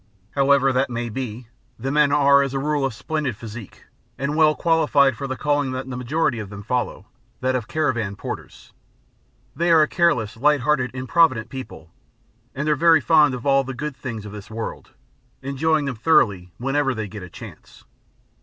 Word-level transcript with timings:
However 0.31 0.73
that 0.73 0.89
may 0.89 1.09
be, 1.09 1.47
the 1.77 1.91
men 1.91 2.11
are 2.11 2.41
as 2.41 2.55
a 2.55 2.59
rule 2.59 2.85
of 2.85 2.93
splendid 2.95 3.37
physique 3.37 3.85
and 4.17 4.35
well 4.35 4.55
qualified 4.55 5.15
for 5.15 5.27
the 5.27 5.37
calling 5.37 5.73
that 5.73 5.87
the 5.87 5.95
majority 5.95 6.39
of 6.39 6.49
them 6.49 6.63
follow, 6.63 7.05
that 7.41 7.53
of 7.53 7.67
caravan 7.67 8.15
porters. 8.15 8.73
They 9.55 9.69
are 9.69 9.83
a 9.83 9.87
careless, 9.87 10.37
light 10.37 10.61
hearted, 10.61 10.89
improvident 10.95 11.49
people, 11.49 11.91
and 12.55 12.67
are 12.67 12.75
very 12.75 12.99
fond 12.99 13.35
of 13.35 13.45
all 13.45 13.63
the 13.63 13.75
good 13.75 13.95
things 13.95 14.25
of 14.25 14.31
this 14.31 14.49
world, 14.49 14.89
enjoying 15.43 15.85
them 15.85 15.97
thoroughly 15.97 16.51
whenever 16.57 16.95
they 16.95 17.07
get 17.07 17.19
the 17.19 17.29
chance. 17.29 17.83